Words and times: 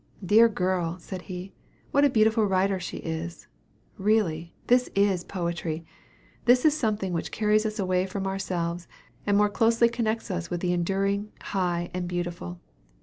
"Dear 0.25 0.49
girl!" 0.49 0.97
said 0.97 1.21
he, 1.29 1.53
"what 1.91 2.03
a 2.03 2.09
beautiful 2.09 2.45
writer 2.47 2.79
she 2.79 2.97
is! 2.97 3.45
Really, 3.99 4.55
this 4.65 4.89
is 4.95 5.23
poetry! 5.23 5.85
This 6.45 6.65
is 6.65 6.75
something 6.75 7.13
which 7.13 7.29
carries 7.31 7.67
us 7.67 7.77
away 7.77 8.07
from 8.07 8.25
ourselves, 8.25 8.87
and 9.27 9.37
more 9.37 9.47
closely 9.47 9.89
connects 9.89 10.31
us 10.31 10.49
with 10.49 10.61
the 10.61 10.73
enduring, 10.73 11.31
high, 11.43 11.91
and 11.93 12.07
beautiful. 12.07 12.59